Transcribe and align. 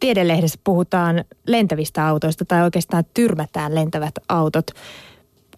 Tiedelehdessä 0.00 0.60
puhutaan 0.64 1.24
lentävistä 1.46 2.06
autoista 2.06 2.44
tai 2.44 2.62
oikeastaan 2.62 3.04
tyrmätään 3.14 3.74
lentävät 3.74 4.14
autot. 4.28 4.66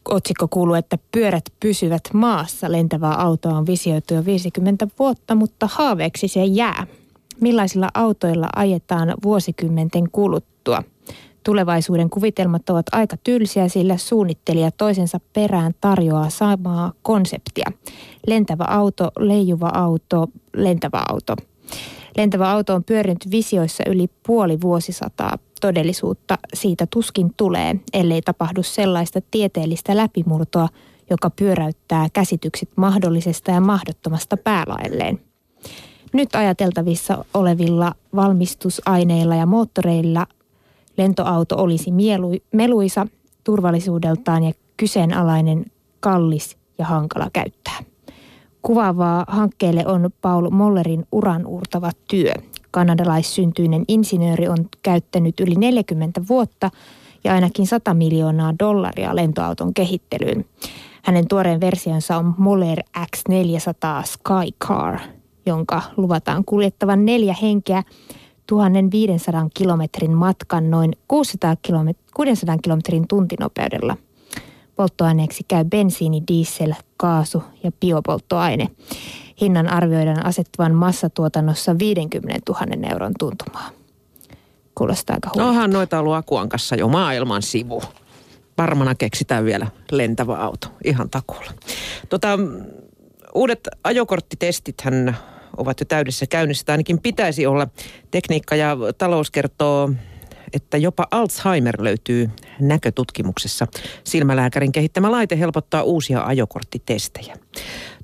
Otsikko 0.09 0.49
kuuluu, 0.49 0.75
että 0.75 0.99
pyörät 1.13 1.45
pysyvät 1.61 2.03
maassa. 2.13 2.73
Lentävää 2.73 3.15
autoa 3.15 3.59
on 3.59 3.67
visioitu 3.67 4.15
jo 4.15 4.25
50 4.25 4.89
vuotta, 4.99 5.35
mutta 5.35 5.69
haaveeksi 5.73 6.29
se 6.29 6.45
jää. 6.45 6.87
Millaisilla 7.41 7.89
autoilla 7.95 8.49
ajetaan 8.57 9.15
vuosikymmenten 9.23 10.11
kuluttua? 10.13 10.83
Tulevaisuuden 11.45 12.11
kuvitelmat 12.11 12.71
ovat 12.71 12.87
aika 12.93 13.17
tylsiä, 13.25 13.69
sillä 13.69 13.97
suunnittelija 13.97 14.71
toisensa 14.71 15.21
perään 15.33 15.75
tarjoaa 15.81 16.31
samaa 16.31 16.93
konseptia. 17.03 17.73
Lentävä 18.27 18.65
auto, 18.69 19.11
leijuva 19.19 19.69
auto, 19.75 20.29
lentävä 20.55 21.03
auto. 21.09 21.37
Lentävä 22.17 22.51
auto 22.53 22.75
on 22.75 22.85
pyörinyt 22.85 23.31
visioissa 23.31 23.85
yli 23.87 24.09
puoli 24.27 24.61
vuosisataa. 24.61 25.39
Todellisuutta 25.61 26.39
siitä 26.55 26.87
tuskin 26.87 27.31
tulee, 27.37 27.75
ellei 27.93 28.23
tapahdu 28.23 28.63
sellaista 28.63 29.21
tieteellistä 29.31 29.97
läpimurtoa, 29.97 30.69
joka 31.11 31.31
pyöräyttää 31.31 32.09
käsitykset 32.13 32.69
mahdollisesta 32.77 33.51
ja 33.51 33.61
mahdottomasta 33.61 34.37
päälaelleen. 34.37 35.21
Nyt 36.13 36.35
ajateltavissa 36.35 37.25
olevilla 37.35 37.95
valmistusaineilla 38.17 39.35
ja 39.35 39.47
moottoreilla 39.47 40.27
lentoauto 40.97 41.57
olisi 41.63 41.91
mielu, 41.91 42.33
meluisa 42.53 43.07
turvallisuudeltaan 43.45 44.45
ja 44.45 44.53
kyseenalainen, 44.77 45.65
kallis 46.01 46.57
ja 46.79 46.85
hankala 46.85 47.31
käyttää. 47.33 47.90
Kuvaavaa 48.63 49.25
hankkeelle 49.29 49.87
on 49.87 50.11
Paul 50.21 50.51
Mollerin 50.51 51.07
uran 51.13 51.47
uurtava 51.47 51.91
työ. 52.11 52.33
Kanadalaissyntyinen 52.71 53.85
insinööri 53.89 54.49
on 54.49 54.69
käyttänyt 54.83 55.41
yli 55.41 55.55
40 55.55 56.23
vuotta 56.29 56.71
ja 57.25 57.33
ainakin 57.33 57.67
100 57.67 57.95
miljoonaa 57.95 58.55
dollaria 58.59 59.17
lentoauton 59.17 59.75
kehittelyyn. 59.75 60.45
Hänen 61.03 61.29
tuoreen 61.29 61.61
versionsa 61.61 62.17
on 62.17 62.35
Moller 62.39 62.79
X400 62.99 64.05
Skycar, 64.05 64.99
jonka 65.47 65.83
luvataan 65.97 66.45
kuljettavan 66.45 67.05
neljä 67.05 67.35
henkeä 67.43 67.83
1500 68.47 69.49
kilometrin 69.55 70.13
matkan 70.13 70.71
noin 70.71 70.93
600 71.09 71.57
kilometrin, 71.63 72.07
600 72.15 72.59
kilometrin 72.59 73.09
tuntinopeudella. 73.09 73.97
Polttoaineeksi 74.81 75.45
käy 75.49 75.65
bensiini, 75.65 76.23
diesel, 76.29 76.75
kaasu 76.97 77.43
ja 77.63 77.73
biopolttoaine. 77.81 78.69
Hinnan 79.41 79.69
arvioidaan 79.69 80.27
asettuvan 80.27 80.75
massatuotannossa 80.75 81.79
50 81.79 82.41
000 82.49 82.89
euron 82.91 83.13
tuntumaa. 83.19 83.71
Kuulostaa 84.75 85.15
aika 85.15 85.31
huolta. 85.35 85.49
Onhan 85.49 85.71
noita 85.71 85.99
ollut 85.99 86.15
Akuankassa 86.15 86.77
jo 86.77 86.89
maailman 86.89 87.43
sivu. 87.43 87.83
Varmana 88.59 88.95
keksitään 88.95 89.45
vielä 89.45 89.67
lentävä 89.91 90.37
auto, 90.37 90.69
ihan 90.85 91.11
takuulla. 91.11 91.53
Tota, 92.09 92.39
uudet 93.35 93.69
ajokorttitestithän 93.85 95.17
ovat 95.57 95.81
jo 95.81 95.87
täydessä 95.87 96.27
käynnissä, 96.27 96.65
tai 96.65 96.73
ainakin 96.73 97.01
pitäisi 97.01 97.47
olla. 97.47 97.69
Tekniikka 98.11 98.57
ja 98.57 98.77
talous 98.99 99.31
kertoo, 99.31 99.91
että 100.53 100.77
jopa 100.77 101.07
Alzheimer 101.11 101.83
löytyy 101.83 102.31
näkötutkimuksessa. 102.61 103.67
Silmälääkärin 104.05 104.73
kehittämä 104.73 105.11
laite 105.11 105.39
helpottaa 105.39 105.83
uusia 105.83 106.23
ajokorttitestejä. 106.23 107.37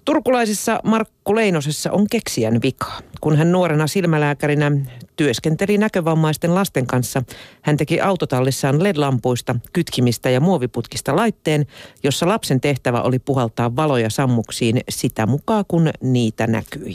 Turkulaisessa 0.04 0.80
Markku 0.84 1.34
Leinosessa 1.34 1.92
on 1.92 2.06
keksijän 2.10 2.62
vika. 2.62 2.92
Kun 3.20 3.36
hän 3.36 3.52
nuorena 3.52 3.86
silmälääkärinä 3.86 4.72
työskenteli 5.16 5.78
näkövammaisten 5.78 6.54
lasten 6.54 6.86
kanssa, 6.86 7.22
hän 7.62 7.76
teki 7.76 8.00
autotallissaan 8.00 8.82
LED-lampuista, 8.82 9.56
kytkimistä 9.72 10.30
ja 10.30 10.40
muoviputkista 10.40 11.16
laitteen, 11.16 11.66
jossa 12.02 12.28
lapsen 12.28 12.60
tehtävä 12.60 13.02
oli 13.02 13.18
puhaltaa 13.18 13.76
valoja 13.76 14.10
sammuksiin 14.10 14.80
sitä 14.88 15.26
mukaan, 15.26 15.64
kun 15.68 15.90
niitä 16.02 16.46
näkyi. 16.46 16.94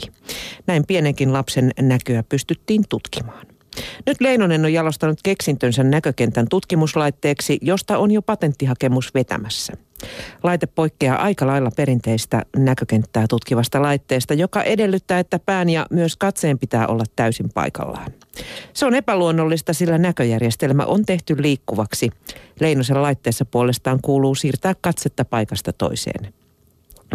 Näin 0.66 0.86
pienenkin 0.86 1.32
lapsen 1.32 1.70
näköä 1.80 2.22
pystyttiin 2.22 2.84
tutkimaan. 2.88 3.51
Nyt 4.06 4.20
Leinonen 4.20 4.64
on 4.64 4.72
jalostanut 4.72 5.18
keksintönsä 5.22 5.84
näkökentän 5.84 6.46
tutkimuslaitteeksi, 6.50 7.58
josta 7.62 7.98
on 7.98 8.10
jo 8.10 8.22
patenttihakemus 8.22 9.14
vetämässä. 9.14 9.72
Laite 10.42 10.66
poikkeaa 10.66 11.22
aika 11.22 11.46
lailla 11.46 11.70
perinteistä 11.76 12.42
näkökenttää 12.56 13.26
tutkivasta 13.28 13.82
laitteesta, 13.82 14.34
joka 14.34 14.62
edellyttää, 14.62 15.18
että 15.18 15.38
pään 15.38 15.68
ja 15.68 15.86
myös 15.90 16.16
katseen 16.16 16.58
pitää 16.58 16.86
olla 16.86 17.04
täysin 17.16 17.50
paikallaan. 17.54 18.12
Se 18.72 18.86
on 18.86 18.94
epäluonnollista, 18.94 19.72
sillä 19.72 19.98
näköjärjestelmä 19.98 20.84
on 20.84 21.06
tehty 21.06 21.42
liikkuvaksi. 21.42 22.10
Leinosen 22.60 23.02
laitteessa 23.02 23.44
puolestaan 23.44 23.98
kuuluu 24.02 24.34
siirtää 24.34 24.74
katsetta 24.80 25.24
paikasta 25.24 25.72
toiseen. 25.72 26.41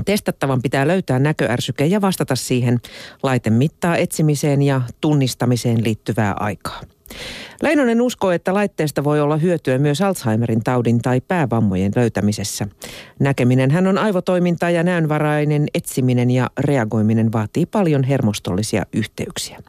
Testattavan 0.06 0.62
pitää 0.62 0.88
löytää 0.88 1.20
näköärsyke 1.20 1.86
ja 1.86 2.02
vastata 2.02 2.36
siihen. 2.36 2.80
Laite 3.24 3.50
mittaa 3.50 3.98
etsimiseen 3.98 4.62
ja 4.62 4.82
tunnistamiseen 5.02 5.84
liittyvää 5.84 6.34
aikaa. 6.40 6.82
Leinonen 7.62 8.02
uskoo, 8.02 8.32
että 8.32 8.54
laitteesta 8.54 9.04
voi 9.04 9.22
olla 9.22 9.38
hyötyä 9.38 9.78
myös 9.78 10.02
Alzheimerin 10.02 10.64
taudin 10.64 11.00
tai 11.00 11.22
päävammojen 11.22 11.92
löytämisessä. 11.96 12.68
Näkeminen 13.20 13.72
hän 13.72 13.88
on 13.88 13.98
aivotoiminta 13.98 14.70
ja 14.70 14.84
näönvarainen 14.84 15.68
etsiminen 15.74 16.32
ja 16.32 16.50
reagoiminen 16.60 17.32
vaatii 17.32 17.66
paljon 17.66 18.04
hermostollisia 18.04 18.86
yhteyksiä. 18.94 19.60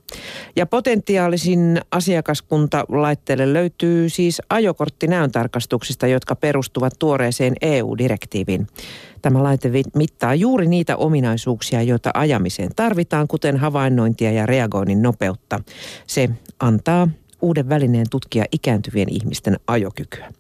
Ja 0.57 0.67
potentiaalisin 0.67 1.81
asiakaskunta 1.91 2.85
laitteelle 2.89 3.53
löytyy 3.53 4.09
siis 4.09 4.43
ajokortti 4.51 5.07
näöntarkastuksista, 5.07 6.07
jotka 6.07 6.37
perustuvat 6.37 6.93
tuoreeseen 6.99 7.55
EU-direktiiviin. 7.63 8.67
Tämä 9.23 9.43
laite 9.43 9.71
mittaa 9.97 10.35
juuri 10.35 10.67
niitä 10.67 10.97
ominaisuuksia, 10.97 11.83
joita 11.83 12.11
ajamiseen 12.15 12.71
tarvitaan, 12.77 13.29
kuten 13.29 13.57
havainnointia 13.57 14.33
ja 14.33 14.47
reagoinnin 14.47 15.03
nopeutta. 15.03 15.61
Se 16.07 16.31
antaa 16.61 17.09
uuden 17.43 17.69
välineen 17.69 18.07
tutkia 18.11 18.45
ikääntyvien 18.53 19.09
ihmisten 19.09 19.57
ajokykyä. 19.67 20.33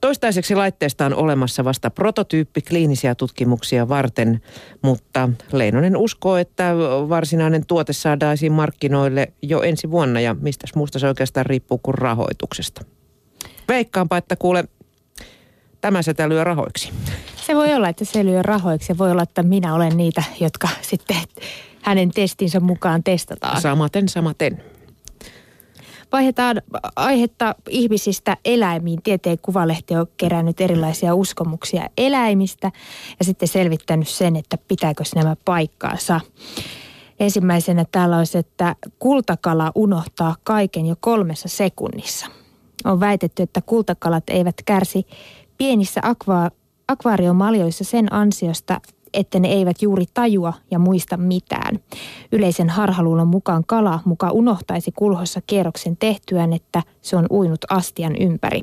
Toistaiseksi 0.00 0.54
laitteesta 0.54 1.06
on 1.06 1.14
olemassa 1.14 1.64
vasta 1.64 1.90
prototyyppi 1.90 2.62
kliinisiä 2.62 3.14
tutkimuksia 3.14 3.88
varten, 3.88 4.40
mutta 4.82 5.28
Leinonen 5.52 5.96
uskoo, 5.96 6.36
että 6.36 6.74
varsinainen 7.08 7.66
tuote 7.66 7.92
saadaisiin 7.92 8.52
markkinoille 8.52 9.32
jo 9.42 9.62
ensi 9.62 9.90
vuonna 9.90 10.20
ja 10.20 10.36
mistä 10.40 10.66
muusta 10.74 10.98
se 10.98 11.08
oikeastaan 11.08 11.46
riippuu 11.46 11.78
kuin 11.78 11.94
rahoituksesta. 11.94 12.84
Veikkaanpa, 13.68 14.16
että 14.16 14.36
kuule, 14.36 14.64
tämä 15.80 16.02
sitä 16.02 16.28
lyö 16.28 16.44
rahoiksi. 16.44 16.92
Se 17.46 17.54
voi 17.54 17.74
olla, 17.74 17.88
että 17.88 18.04
se 18.04 18.24
lyö 18.24 18.42
rahoiksi 18.42 18.92
ja 18.92 18.98
voi 18.98 19.10
olla, 19.10 19.22
että 19.22 19.42
minä 19.42 19.74
olen 19.74 19.96
niitä, 19.96 20.22
jotka 20.40 20.68
sitten 20.82 21.16
hänen 21.82 22.10
testinsä 22.10 22.60
mukaan 22.60 23.02
testataan. 23.02 23.60
Samaten, 23.60 24.08
samaten. 24.08 24.75
Vaihdetaan 26.12 26.62
aihetta 26.96 27.54
ihmisistä 27.68 28.36
eläimiin. 28.44 29.02
Tieteen 29.02 29.38
kuvalehti 29.42 29.96
on 29.96 30.06
kerännyt 30.16 30.60
erilaisia 30.60 31.14
uskomuksia 31.14 31.88
eläimistä 31.98 32.72
ja 33.18 33.24
sitten 33.24 33.48
selvittänyt 33.48 34.08
sen, 34.08 34.36
että 34.36 34.58
pitääkö 34.68 35.04
nämä 35.14 35.36
paikkaansa. 35.44 36.20
Ensimmäisenä 37.20 37.84
täällä 37.92 38.18
olisi, 38.18 38.38
että 38.38 38.76
kultakala 38.98 39.72
unohtaa 39.74 40.36
kaiken 40.44 40.86
jo 40.86 40.94
kolmessa 41.00 41.48
sekunnissa. 41.48 42.26
On 42.84 43.00
väitetty, 43.00 43.42
että 43.42 43.60
kultakalat 43.60 44.24
eivät 44.30 44.56
kärsi 44.64 45.06
pienissä 45.58 46.00
akva- 46.00 46.50
akvaariomaljoissa 46.88 47.84
sen 47.84 48.12
ansiosta, 48.12 48.80
että 49.12 49.38
ne 49.38 49.48
eivät 49.48 49.82
juuri 49.82 50.04
tajua 50.14 50.52
ja 50.70 50.78
muista 50.78 51.16
mitään. 51.16 51.78
Yleisen 52.32 52.70
harhaluulon 52.70 53.28
mukaan 53.28 53.64
kala 53.66 54.00
muka 54.04 54.30
unohtaisi 54.30 54.92
kulhossa 54.92 55.40
kierroksen 55.46 55.96
tehtyään, 55.96 56.52
että 56.52 56.82
se 57.00 57.16
on 57.16 57.26
uinut 57.30 57.64
astian 57.70 58.16
ympäri. 58.16 58.60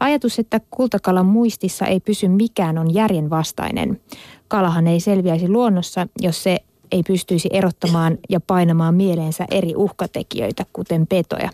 Ajatus, 0.00 0.38
että 0.38 0.60
kultakalan 0.70 1.26
muistissa 1.26 1.86
ei 1.86 2.00
pysy 2.00 2.28
mikään, 2.28 2.78
on 2.78 2.94
järjenvastainen. 2.94 4.00
Kalahan 4.48 4.86
ei 4.86 5.00
selviäisi 5.00 5.48
luonnossa, 5.48 6.06
jos 6.20 6.42
se 6.42 6.58
ei 6.92 7.02
pystyisi 7.02 7.48
erottamaan 7.52 8.18
ja 8.30 8.40
painamaan 8.40 8.94
mieleensä 8.94 9.46
eri 9.50 9.72
uhkatekijöitä, 9.76 10.66
kuten 10.72 11.06
petoja. 11.06 11.50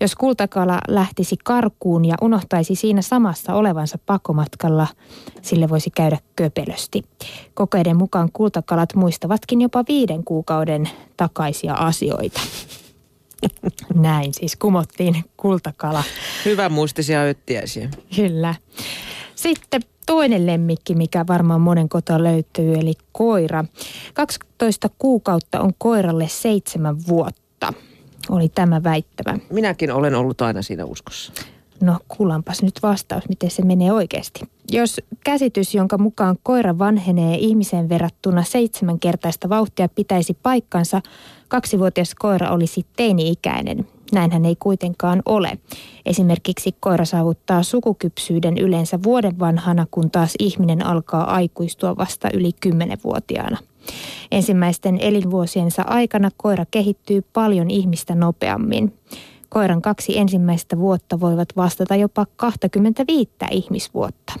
Jos 0.00 0.14
kultakala 0.14 0.80
lähtisi 0.88 1.36
karkuun 1.44 2.04
ja 2.04 2.14
unohtaisi 2.20 2.74
siinä 2.74 3.02
samassa 3.02 3.54
olevansa 3.54 3.98
pakomatkalla, 4.06 4.86
sille 5.42 5.68
voisi 5.68 5.90
käydä 5.90 6.18
köpelösti. 6.36 7.02
Kokeiden 7.54 7.96
mukaan 7.96 8.28
kultakalat 8.32 8.94
muistavatkin 8.94 9.60
jopa 9.60 9.84
viiden 9.88 10.24
kuukauden 10.24 10.88
takaisia 11.16 11.74
asioita. 11.74 12.40
Näin 13.94 14.34
siis 14.34 14.56
kumottiin 14.56 15.24
kultakala. 15.36 16.02
Hyvä 16.44 16.68
muistisia 16.68 17.22
öttiäisiä. 17.22 17.88
Kyllä. 18.16 18.54
Sitten 19.34 19.80
toinen 20.06 20.46
lemmikki, 20.46 20.94
mikä 20.94 21.24
varmaan 21.28 21.60
monen 21.60 21.88
kota 21.88 22.22
löytyy, 22.22 22.74
eli 22.74 22.92
koira. 23.12 23.64
12 24.14 24.90
kuukautta 24.98 25.60
on 25.60 25.72
koiralle 25.78 26.28
seitsemän 26.28 26.96
vuotta. 27.08 27.72
Oli 28.28 28.48
tämä 28.48 28.82
väittämä. 28.82 29.38
Minäkin 29.50 29.92
olen 29.92 30.14
ollut 30.14 30.42
aina 30.42 30.62
siinä 30.62 30.84
uskossa. 30.84 31.32
No 31.80 31.98
kuulanpas 32.08 32.62
nyt 32.62 32.74
vastaus, 32.82 33.28
miten 33.28 33.50
se 33.50 33.64
menee 33.64 33.92
oikeasti. 33.92 34.40
Jos 34.72 35.00
käsitys, 35.24 35.74
jonka 35.74 35.98
mukaan 35.98 36.36
koira 36.42 36.78
vanhenee 36.78 37.36
ihmiseen 37.36 37.88
verrattuna 37.88 38.42
seitsemänkertaista 38.42 39.48
vauhtia 39.48 39.88
pitäisi 39.88 40.36
paikkansa, 40.42 41.02
kaksivuotias 41.48 42.14
koira 42.14 42.50
olisi 42.50 42.86
teini-ikäinen. 42.96 43.86
Näinhän 44.12 44.44
ei 44.44 44.56
kuitenkaan 44.56 45.22
ole. 45.26 45.58
Esimerkiksi 46.06 46.74
koira 46.80 47.04
saavuttaa 47.04 47.62
sukukypsyyden 47.62 48.58
yleensä 48.58 49.02
vuoden 49.02 49.38
vanhana, 49.38 49.86
kun 49.90 50.10
taas 50.10 50.34
ihminen 50.38 50.86
alkaa 50.86 51.34
aikuistua 51.34 51.96
vasta 51.96 52.28
yli 52.34 52.50
kymmenenvuotiaana. 52.60 53.58
Ensimmäisten 54.30 54.98
elinvuosiensa 55.00 55.82
aikana 55.82 56.30
koira 56.36 56.64
kehittyy 56.70 57.22
paljon 57.32 57.70
ihmistä 57.70 58.14
nopeammin. 58.14 58.94
Koiran 59.48 59.82
kaksi 59.82 60.18
ensimmäistä 60.18 60.78
vuotta 60.78 61.20
voivat 61.20 61.48
vastata 61.56 61.96
jopa 61.96 62.26
25 62.36 63.30
ihmisvuotta. 63.50 64.32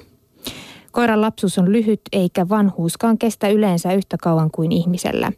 Koiran 0.92 1.20
lapsuus 1.20 1.58
on 1.58 1.72
lyhyt 1.72 2.00
eikä 2.12 2.48
vanhuuskaan 2.48 3.18
kestä 3.18 3.48
yleensä 3.48 3.92
yhtä 3.92 4.16
kauan 4.22 4.50
kuin 4.50 4.72
ihmisellä. 4.72 5.32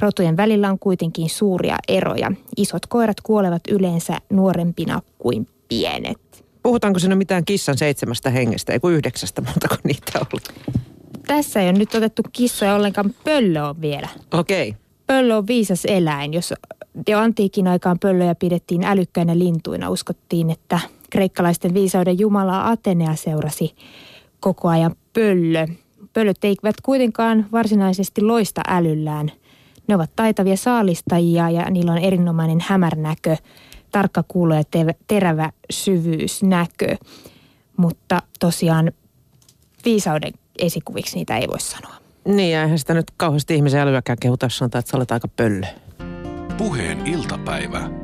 Rotujen 0.00 0.36
välillä 0.36 0.70
on 0.70 0.78
kuitenkin 0.78 1.30
suuria 1.30 1.76
eroja. 1.88 2.32
Isot 2.56 2.86
koirat 2.86 3.20
kuolevat 3.20 3.62
yleensä 3.68 4.18
nuorempina 4.30 5.02
kuin 5.18 5.48
pienet. 5.68 6.44
Puhutaanko 6.62 6.98
siinä 6.98 7.14
mitään 7.14 7.44
kissan 7.44 7.78
seitsemästä 7.78 8.30
hengestä, 8.30 8.72
ei 8.72 8.80
kuin 8.80 8.94
yhdeksästä, 8.94 9.42
montako 9.42 9.76
niitä 9.84 10.18
oli? 10.18 10.83
Tässä 11.26 11.60
ei 11.60 11.68
ole 11.68 11.78
nyt 11.78 11.94
otettu 11.94 12.22
kissoja 12.32 12.74
ollenkaan, 12.74 13.14
pöllö 13.24 13.62
on 13.62 13.80
vielä. 13.80 14.08
Okei. 14.32 14.68
Okay. 14.68 14.80
Pöllö 15.06 15.36
on 15.36 15.46
viisas 15.46 15.84
eläin. 15.84 16.34
Jos 16.34 16.54
jo 17.08 17.18
antiikin 17.18 17.68
aikaan 17.68 17.98
pöllöjä 17.98 18.34
pidettiin 18.34 18.84
älykkäinä 18.84 19.38
lintuina, 19.38 19.90
uskottiin, 19.90 20.50
että 20.50 20.80
kreikkalaisten 21.10 21.74
viisauden 21.74 22.18
jumala 22.18 22.70
Atenea 22.70 23.14
seurasi 23.14 23.74
koko 24.40 24.68
ajan 24.68 24.96
pöllö. 25.12 25.66
Pöllöt 26.12 26.44
eivät 26.44 26.80
kuitenkaan 26.82 27.46
varsinaisesti 27.52 28.22
loista 28.22 28.60
älyllään. 28.68 29.32
Ne 29.86 29.94
ovat 29.94 30.10
taitavia 30.16 30.56
saalistajia 30.56 31.50
ja 31.50 31.70
niillä 31.70 31.92
on 31.92 31.98
erinomainen 31.98 32.58
hämärnäkö, 32.60 33.36
tarkka 33.90 34.24
kuulo 34.28 34.54
ja 34.54 34.62
terävä 35.06 35.50
syvyysnäkö. 35.70 36.96
Mutta 37.76 38.22
tosiaan 38.40 38.92
viisauden 39.84 40.32
esikuviksi 40.58 41.16
niitä 41.16 41.36
ei 41.36 41.48
voi 41.48 41.60
sanoa. 41.60 41.94
Niin, 42.24 42.52
ja 42.52 42.62
eihän 42.62 42.78
sitä 42.78 42.94
nyt 42.94 43.10
kauheasti 43.16 43.54
ihmisen 43.54 43.80
älyäkään 43.80 44.18
kehuta, 44.20 44.46
jos 44.46 44.58
sanotaan, 44.58 44.80
että 44.80 44.90
sä 44.90 44.96
olet 44.96 45.12
aika 45.12 45.28
pöllö. 45.28 45.66
Puheen 46.58 47.06
iltapäivä. 47.06 48.03